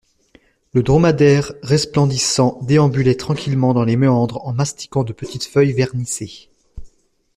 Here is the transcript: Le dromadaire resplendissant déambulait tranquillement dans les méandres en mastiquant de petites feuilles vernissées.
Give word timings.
Le 0.73 0.81
dromadaire 0.81 1.53
resplendissant 1.61 2.57
déambulait 2.63 3.13
tranquillement 3.13 3.75
dans 3.75 3.83
les 3.83 3.97
méandres 3.97 4.43
en 4.47 4.51
mastiquant 4.51 5.03
de 5.03 5.13
petites 5.13 5.45
feuilles 5.45 5.73
vernissées. 5.73 6.49